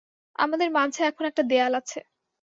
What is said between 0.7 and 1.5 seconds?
মাঝে এখন একটা